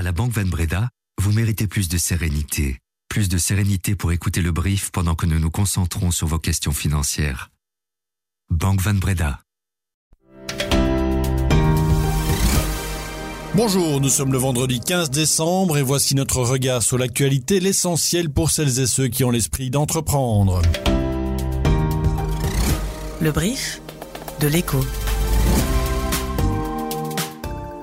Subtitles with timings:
[0.00, 0.88] À la Banque Van Breda,
[1.20, 2.78] vous méritez plus de sérénité.
[3.10, 6.72] Plus de sérénité pour écouter le brief pendant que nous nous concentrons sur vos questions
[6.72, 7.50] financières.
[8.48, 9.40] Banque Van Breda.
[13.54, 18.50] Bonjour, nous sommes le vendredi 15 décembre et voici notre regard sur l'actualité, l'essentiel pour
[18.50, 20.62] celles et ceux qui ont l'esprit d'entreprendre.
[23.20, 23.82] Le brief
[24.40, 24.80] de l'écho.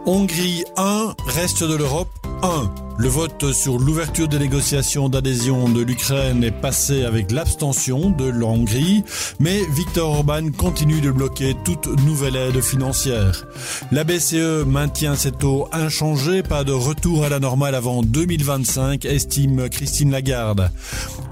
[0.10, 2.08] Hongrie 1, reste de l'Europe
[2.42, 2.72] 1.
[2.98, 8.46] Le vote sur l'ouverture des négociations d'adhésion de l'Ukraine est passé avec l'abstention de la
[8.46, 9.04] Hongrie,
[9.42, 13.46] mais Viktor Orban continue de bloquer toute nouvelle aide financière.
[13.92, 19.68] La BCE maintient ses taux inchangés, pas de retour à la normale avant 2025, estime
[19.68, 20.72] Christine Lagarde.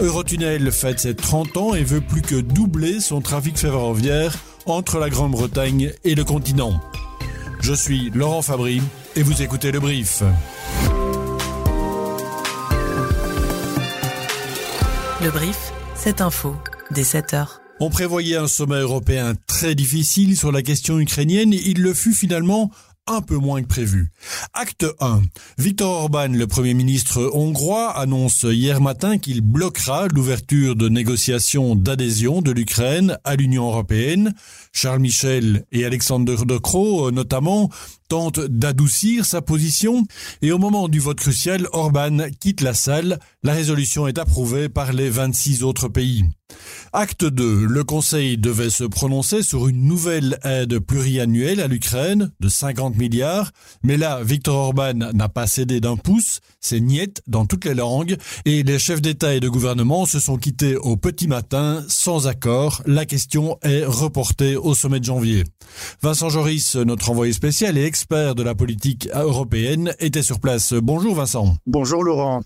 [0.02, 5.10] Eurotunnel fête ses 30 ans et veut plus que doubler son trafic ferroviaire entre la
[5.10, 6.82] Grande-Bretagne et le continent.
[7.68, 8.80] Je suis Laurent Fabry
[9.16, 10.22] et vous écoutez le brief.
[15.20, 16.56] Le brief, cette info,
[16.92, 17.62] dès 7 heures.
[17.80, 21.54] On prévoyait un sommet européen très difficile sur la question ukrainienne.
[21.54, 22.70] Il le fut finalement
[23.08, 24.12] un peu moins que prévu.
[24.54, 25.22] Acte 1.
[25.58, 32.42] Viktor Orban, le Premier ministre hongrois, annonce hier matin qu'il bloquera l'ouverture de négociations d'adhésion
[32.42, 34.34] de l'Ukraine à l'Union européenne.
[34.74, 37.70] Charles Michel et Alexander De Croo, notamment,
[38.08, 40.06] tentent d'adoucir sa position
[40.42, 43.20] et au moment du vote crucial, Orban quitte la salle.
[43.44, 46.26] La résolution est approuvée par les 26 autres pays.
[46.94, 47.66] Acte 2.
[47.66, 53.52] Le Conseil devait se prononcer sur une nouvelle aide pluriannuelle à l'Ukraine de 50 milliards,
[53.84, 58.16] mais là, Viktor Orban n'a pas cédé d'un pouce, c'est niette dans toutes les langues,
[58.46, 62.82] et les chefs d'État et de gouvernement se sont quittés au petit matin sans accord.
[62.86, 65.44] La question est reportée au sommet de janvier.
[66.02, 70.74] Vincent Joris, notre envoyé spécial et expert de la politique européenne, était sur place.
[70.74, 71.56] Bonjour Vincent.
[71.66, 72.42] Bonjour Laurent.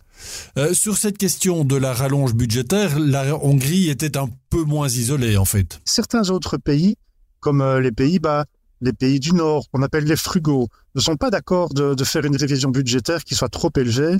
[0.59, 5.38] Euh, sur cette question de la rallonge budgétaire, la Hongrie était un peu moins isolée
[5.38, 5.81] en fait.
[5.86, 6.97] Certains autres pays,
[7.40, 8.46] comme euh, les Pays-Bas,
[8.81, 12.25] les pays du Nord, qu'on appelle les frugaux, ne sont pas d'accord de, de, faire
[12.25, 14.18] une révision budgétaire qui soit trop élevée.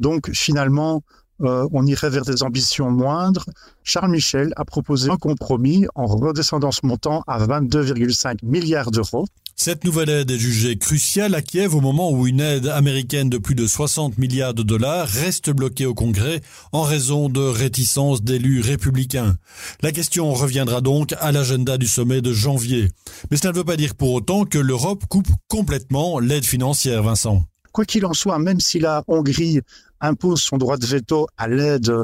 [0.00, 1.04] Donc finalement,
[1.42, 3.46] euh, on irait vers des ambitions moindres.
[3.84, 9.26] Charles Michel a proposé un compromis en redescendant ce montant à 22,5 milliards d'euros.
[9.64, 13.38] Cette nouvelle aide est jugée cruciale à Kiev au moment où une aide américaine de
[13.38, 16.40] plus de 60 milliards de dollars reste bloquée au Congrès
[16.72, 19.36] en raison de réticences d'élus républicains.
[19.80, 22.88] La question reviendra donc à l'agenda du sommet de janvier.
[23.30, 27.44] Mais cela ne veut pas dire pour autant que l'Europe coupe complètement l'aide financière, Vincent.
[27.70, 29.60] Quoi qu'il en soit, même si la Hongrie
[30.00, 31.94] impose son droit de veto à l'aide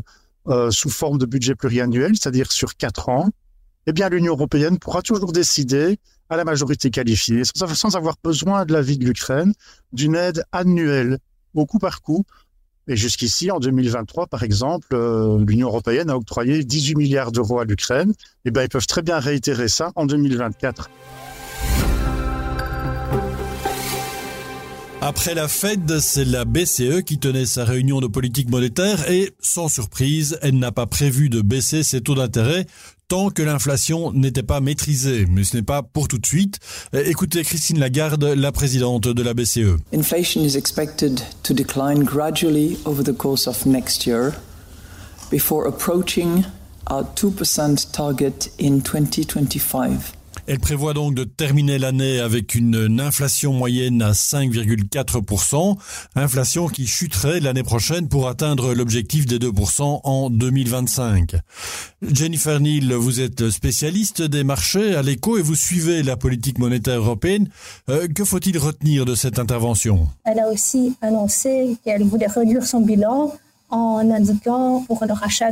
[0.47, 3.31] euh, sous forme de budget pluriannuel, c'est-à-dire sur quatre ans,
[3.89, 8.99] eh l'Union européenne pourra toujours décider à la majorité qualifiée, sans avoir besoin de l'avis
[8.99, 9.55] de l'Ukraine,
[9.93, 11.19] d'une aide annuelle
[11.55, 12.25] au coup par coup.
[12.87, 17.65] Et jusqu'ici, en 2023, par exemple, euh, l'Union européenne a octroyé 18 milliards d'euros à
[17.65, 18.13] l'Ukraine.
[18.45, 20.91] Eh ils peuvent très bien réitérer ça en 2024.
[25.01, 29.69] Après la Fed, c'est la BCE qui tenait sa réunion de politique monétaire et, sans
[29.69, 32.67] surprise, elle n'a pas prévu de baisser ses taux d'intérêt
[33.09, 35.27] tant que l'inflation n'était pas maîtrisée.
[35.31, 36.59] Mais ce n'est pas pour tout de suite.
[36.93, 39.79] Écoutez Christine Lagarde, la présidente de la BCE.
[39.95, 44.35] Inflation is expected to decline gradually over the course of next year
[45.31, 46.45] before approaching
[46.91, 50.18] our 2% target in 2025.
[50.49, 55.77] Elle prévoit donc de terminer l'année avec une inflation moyenne à 5,4%,
[56.17, 61.37] inflation qui chuterait l'année prochaine pour atteindre l'objectif des 2% en 2025.
[62.01, 67.01] Jennifer Neal, vous êtes spécialiste des marchés à l'écho et vous suivez la politique monétaire
[67.01, 67.51] européenne.
[67.91, 70.09] Euh, que faut-il retenir de cette intervention?
[70.25, 73.35] Elle a aussi annoncé qu'elle voulait réduire son bilan
[73.69, 75.51] en indiquant pour le rachat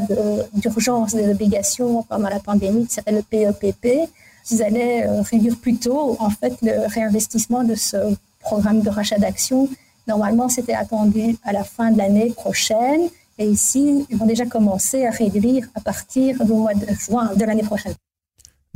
[0.55, 4.09] d'urgence des obligations pendant la pandémie, qui le PEPP,
[4.47, 7.97] qu'ils allaient euh, réduire plus tôt en fait le réinvestissement de ce
[8.41, 9.69] programme de rachat d'actions.
[10.07, 13.09] Normalement, c'était attendu à la fin de l'année prochaine.
[13.39, 17.45] Et ici, ils vont déjà commencer à réduire à partir du mois de juin de
[17.45, 17.95] l'année prochaine.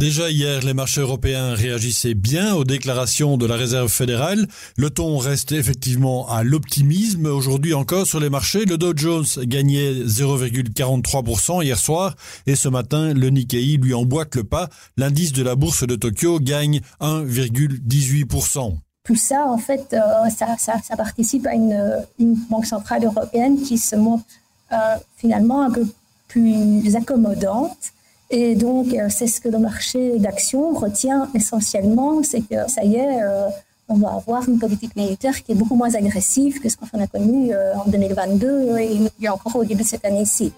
[0.00, 4.46] Déjà hier, les marchés européens réagissaient bien aux déclarations de la Réserve fédérale.
[4.78, 7.26] Le ton reste effectivement à l'optimisme.
[7.26, 12.16] Aujourd'hui encore sur les marchés, le Dow Jones gagnait 0,43% hier soir
[12.46, 14.70] et ce matin, le Nikkei lui emboîte le pas.
[14.96, 18.78] L'indice de la bourse de Tokyo gagne 1,18%.
[19.04, 23.96] Tout ça, en fait, euh, ça, participe à une, une, banque centrale européenne qui se
[23.96, 24.24] montre
[24.72, 24.76] euh,
[25.18, 25.86] finalement un peu
[26.26, 27.92] plus accommodante
[28.30, 32.94] et donc, euh, c'est ce que le marché d'actions retient essentiellement, c'est que ça y
[32.94, 33.48] est, euh,
[33.88, 37.08] on va avoir une politique militaire qui est beaucoup moins agressive que ce qu'on a
[37.08, 40.52] connu euh, en 2022 et encore au début de cette année-ci.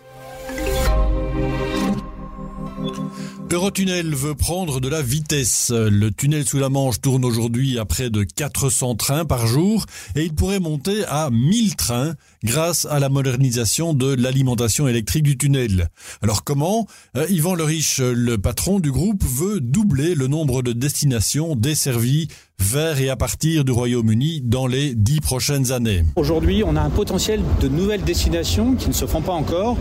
[3.53, 5.71] Eurotunnel veut prendre de la vitesse.
[5.71, 9.85] Le tunnel sous la Manche tourne aujourd'hui à près de 400 trains par jour
[10.17, 15.37] et il pourrait monter à 1000 trains grâce à la modernisation de l'alimentation électrique du
[15.37, 15.91] tunnel.
[16.23, 16.87] Alors comment?
[17.15, 22.29] Euh, Yvan Le Riche, le patron du groupe, veut doubler le nombre de destinations desservies
[22.63, 26.05] vers et à partir du Royaume-Uni dans les dix prochaines années.
[26.15, 29.77] Aujourd'hui, on a un potentiel de nouvelles destinations qui ne se font pas encore.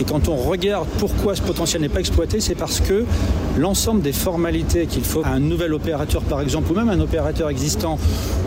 [0.00, 3.04] Et quand on regarde pourquoi ce potentiel n'est pas exploité, c'est parce que
[3.56, 7.48] l'ensemble des formalités qu'il faut à un nouvel opérateur, par exemple, ou même un opérateur
[7.48, 7.98] existant,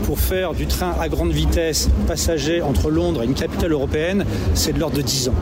[0.03, 4.73] pour faire du train à grande vitesse passager entre Londres et une capitale européenne, c'est
[4.73, 5.35] de l'ordre de 10 ans.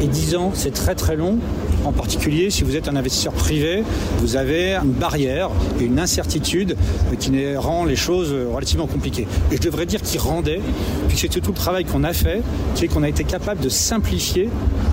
[0.00, 1.38] Et 10 ans, c'est très très long.
[1.84, 3.82] En particulier, si vous êtes un investisseur privé,
[4.18, 6.76] vous avez une barrière et une incertitude
[7.18, 9.26] qui rend les choses relativement compliquées.
[9.52, 10.60] Et je devrais dire qu'il rendait,
[11.08, 12.42] puisque c'est tout le travail qu'on a fait,
[12.74, 14.48] c'est qu'on a été capable de simplifier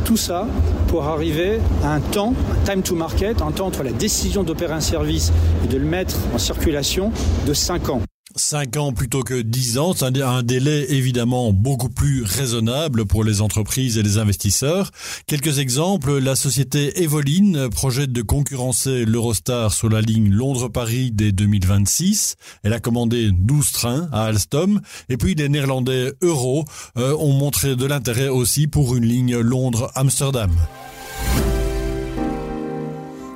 [0.06, 0.48] tout ça
[0.88, 4.74] pour arriver à un temps, un time to market, un temps entre la décision d'opérer
[4.74, 5.32] un service
[5.64, 7.12] et de le mettre en circulation
[7.46, 8.02] de 5 ans.
[8.36, 13.42] 5 ans plutôt que 10 ans, c'est un délai évidemment beaucoup plus raisonnable pour les
[13.42, 14.92] entreprises et les investisseurs.
[15.28, 22.36] Quelques exemples, la société Evoline projette de concurrencer l'Eurostar sur la ligne Londres-Paris dès 2026.
[22.64, 24.82] Elle a commandé 12 trains à Alstom.
[25.08, 26.66] Et puis les Néerlandais Euro
[26.98, 30.52] euh, ont montré de l'intérêt aussi pour une ligne Londres-Amsterdam.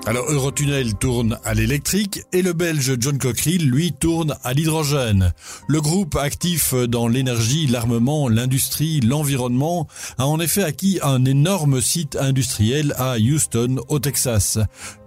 [0.05, 5.33] Alors Eurotunnel tourne à l'électrique et le belge John Cockerill, lui, tourne à l'hydrogène.
[5.67, 9.87] Le groupe actif dans l'énergie, l'armement, l'industrie, l'environnement
[10.17, 14.57] a en effet acquis un énorme site industriel à Houston, au Texas.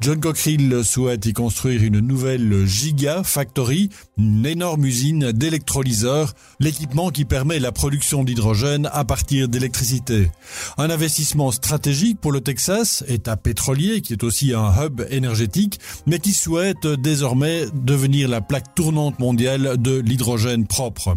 [0.00, 7.25] John Cockerill souhaite y construire une nouvelle Giga Factory, une énorme usine d'électrolyseurs, l'équipement qui
[7.25, 10.31] permet la production d'hydrogène à partir d'électricité.
[10.77, 16.32] Un investissement stratégique pour le Texas, État pétrolier qui est aussi un énergétique, mais qui
[16.32, 21.14] souhaite désormais devenir la plaque tournante mondiale de l'hydrogène propre.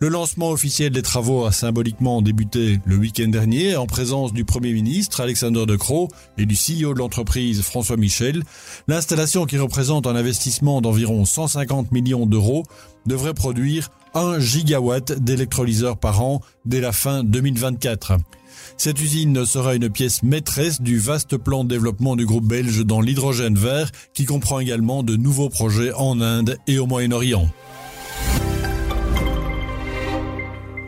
[0.00, 4.72] Le lancement officiel des travaux a symboliquement débuté le week-end dernier en présence du Premier
[4.72, 6.08] ministre Alexander De Croo
[6.38, 8.42] et du CEO de l'entreprise François Michel.
[8.88, 12.64] L'installation qui représente un investissement d'environ 150 millions d'euros
[13.06, 18.14] devrait produire 1 gigawatt d'électrolyseurs par an dès la fin 2024.
[18.76, 23.00] Cette usine sera une pièce maîtresse du vaste plan de développement du groupe belge dans
[23.00, 27.48] l'hydrogène vert qui comprend également de nouveaux projets en Inde et au Moyen-Orient.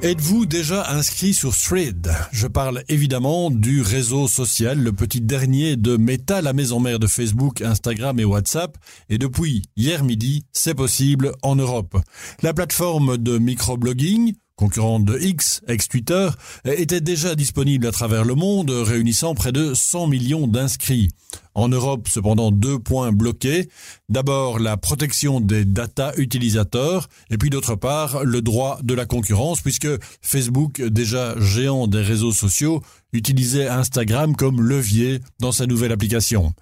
[0.06, 2.12] Êtes-vous déjà inscrit sur Thread?
[2.30, 7.08] Je parle évidemment du réseau social, le petit dernier de Meta, la maison mère de
[7.08, 8.78] Facebook, Instagram et WhatsApp.
[9.08, 11.98] Et depuis hier midi, c'est possible en Europe.
[12.40, 16.28] La plateforme de microblogging, concurrente de X, ex-Twitter,
[16.64, 21.08] était déjà disponible à travers le monde, réunissant près de 100 millions d'inscrits.
[21.56, 23.70] En Europe, cependant, deux points bloqués.
[24.10, 29.62] D'abord, la protection des data utilisateurs, et puis d'autre part, le droit de la concurrence,
[29.62, 29.88] puisque
[30.20, 32.82] Facebook, déjà géant des réseaux sociaux,
[33.14, 36.52] utilisait Instagram comme levier dans sa nouvelle application.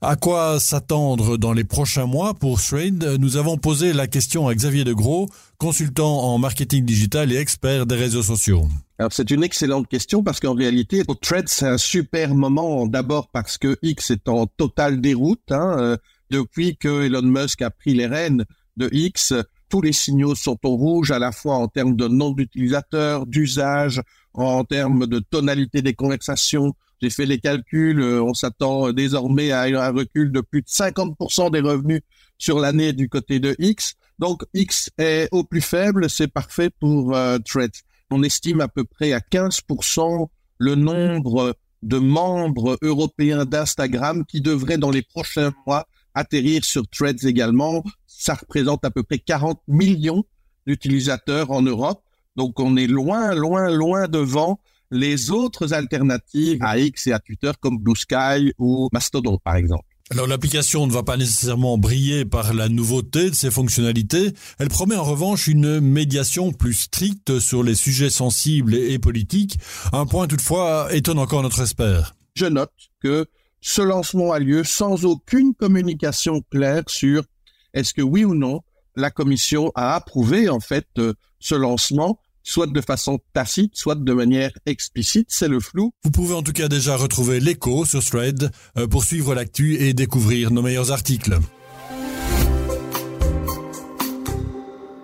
[0.00, 3.16] À quoi s'attendre dans les prochains mois pour Thread?
[3.18, 7.96] Nous avons posé la question à Xavier Degros, consultant en marketing digital et expert des
[7.96, 8.68] réseaux sociaux.
[9.00, 12.84] Alors c'est une excellente question parce qu'en réalité, pour Thread, c'est un super moment.
[12.86, 15.52] D'abord parce que X est en totale déroute.
[15.52, 15.96] Hein, euh,
[16.30, 18.44] depuis que Elon Musk a pris les rênes
[18.76, 19.34] de X,
[19.68, 24.02] tous les signaux sont au rouge, à la fois en termes de nom d'utilisateur, d'usage,
[24.34, 26.74] en termes de tonalité des conversations.
[27.00, 31.52] J'ai fait les calculs, euh, on s'attend désormais à un recul de plus de 50%
[31.52, 32.02] des revenus
[32.36, 33.94] sur l'année du côté de X.
[34.18, 38.84] Donc X est au plus faible, c'est parfait pour euh, Threads on estime à peu
[38.84, 45.86] près à 15% le nombre de membres européens d'Instagram qui devraient dans les prochains mois
[46.14, 47.84] atterrir sur Threads également.
[48.06, 50.24] Ça représente à peu près 40 millions
[50.66, 52.02] d'utilisateurs en Europe.
[52.36, 54.60] Donc on est loin, loin, loin devant
[54.90, 59.87] les autres alternatives à X et à Twitter comme Blue Sky ou Mastodon par exemple.
[60.10, 64.96] Alors l'application ne va pas nécessairement briller par la nouveauté de ses fonctionnalités, elle promet
[64.96, 69.58] en revanche une médiation plus stricte sur les sujets sensibles et politiques,
[69.92, 72.14] un point toutefois étonne encore notre expert.
[72.34, 72.72] Je note
[73.02, 73.26] que
[73.60, 77.24] ce lancement a lieu sans aucune communication claire sur
[77.74, 78.62] est-ce que oui ou non
[78.96, 84.12] la Commission a approuvé en fait euh, ce lancement soit de façon tacite, soit de
[84.12, 85.92] manière explicite, c'est le flou.
[86.04, 89.92] Vous pouvez en tout cas déjà retrouver l'écho sur Thread euh, pour suivre l'actu et
[89.92, 91.38] découvrir nos meilleurs articles.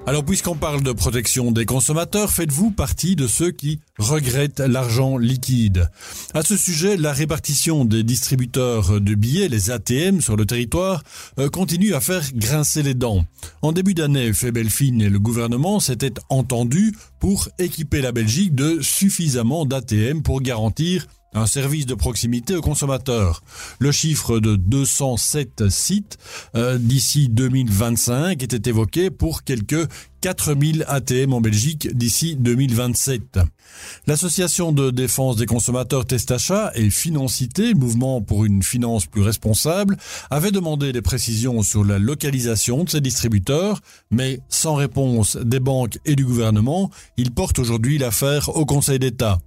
[0.06, 5.88] Alors puisqu'on parle de protection des consommateurs, faites-vous partie de ceux qui regrettent l'argent liquide
[6.34, 11.02] À ce sujet, la répartition des distributeurs de billets, les ATM sur le territoire,
[11.38, 13.24] euh, continue à faire grincer les dents.
[13.62, 19.64] En début d'année, Febelfine et le gouvernement s'étaient entendus pour équiper la Belgique de suffisamment
[19.64, 23.42] d'ATM pour garantir un service de proximité aux consommateurs.
[23.78, 26.18] Le chiffre de 207 sites
[26.54, 29.88] euh, d'ici 2025 était évoqué pour quelques
[30.24, 33.40] 4000 ATM en Belgique d'ici 2027.
[34.06, 39.98] L'association de défense des consommateurs Testachat et Financité, mouvement pour une finance plus responsable,
[40.30, 45.98] avait demandé des précisions sur la localisation de ces distributeurs, mais sans réponse des banques
[46.06, 49.40] et du gouvernement, il porte aujourd'hui l'affaire au Conseil d'État.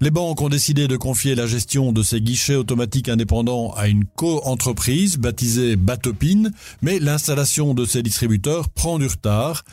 [0.00, 4.04] Les banques ont décidé de confier la gestion de ces guichets automatiques indépendants à une
[4.04, 6.52] co-entreprise baptisée Batopine,
[6.82, 9.64] mais l'installation de ces distributeurs prend du retard.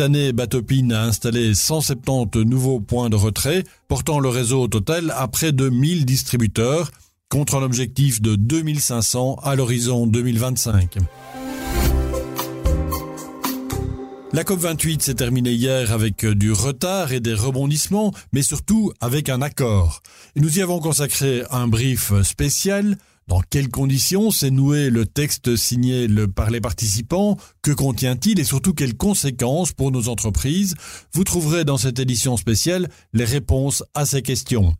[0.00, 5.12] Cette année, Batopine a installé 170 nouveaux points de retrait, portant le réseau au total
[5.14, 6.90] à près de 1000 distributeurs,
[7.28, 10.96] contre un objectif de 2500 à l'horizon 2025.
[14.32, 19.42] La COP28 s'est terminée hier avec du retard et des rebondissements, mais surtout avec un
[19.42, 20.00] accord.
[20.34, 22.96] nous y avons consacré un brief spécial.
[23.30, 27.36] Dans quelles conditions s'est noué le texte signé par les participants?
[27.62, 28.40] Que contient-il?
[28.40, 30.74] Et surtout quelles conséquences pour nos entreprises?
[31.12, 34.74] Vous trouverez dans cette édition spéciale les réponses à ces questions.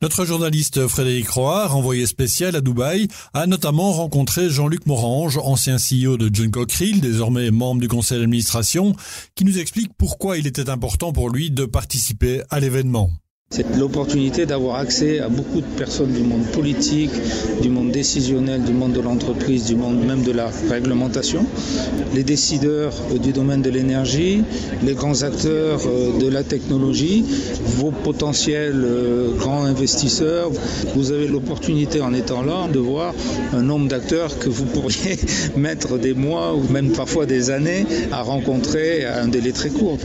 [0.00, 6.16] Notre journaliste Frédéric Roy, envoyé spécial à Dubaï, a notamment rencontré Jean-Luc Morange, ancien CEO
[6.16, 8.96] de John Cockerill, désormais membre du conseil d'administration,
[9.36, 13.12] qui nous explique pourquoi il était important pour lui de participer à l'événement.
[13.52, 17.10] C'est l'opportunité d'avoir accès à beaucoup de personnes du monde politique,
[17.60, 21.44] du monde décisionnel, du monde de l'entreprise, du monde même de la réglementation,
[22.14, 24.42] les décideurs euh, du domaine de l'énergie,
[24.82, 27.26] les grands acteurs euh, de la technologie,
[27.76, 30.50] vos potentiels euh, grands investisseurs.
[30.94, 33.12] Vous avez l'opportunité en étant là de voir
[33.52, 35.18] un nombre d'acteurs que vous pourriez
[35.58, 39.98] mettre des mois ou même parfois des années à rencontrer à un délai très court.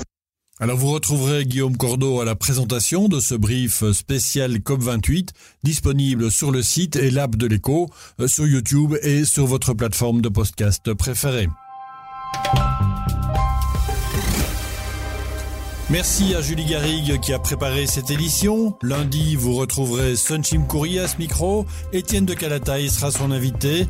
[0.59, 5.29] Alors vous retrouverez Guillaume Cordeau à la présentation de ce brief spécial COP28
[5.61, 10.21] disponible sur le site et l'app de l'écho, euh, sur YouTube et sur votre plateforme
[10.21, 11.47] de podcast préférée.
[15.91, 18.75] Merci à Julie Garrigue qui a préparé cette édition.
[18.81, 21.67] Lundi, vous retrouverez Sunchim Kouri à ce micro.
[21.93, 23.85] Étienne de Calataï sera son invité.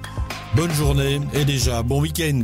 [0.53, 2.43] Bonne journée et déjà bon week-end.